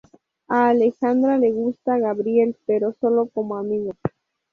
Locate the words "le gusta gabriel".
1.37-2.57